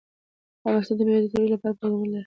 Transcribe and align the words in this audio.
افغانستان 0.59 0.95
د 0.97 1.01
مېوې 1.07 1.21
د 1.23 1.27
ترویج 1.31 1.49
لپاره 1.53 1.77
پروګرامونه 1.79 2.07
لري. 2.13 2.19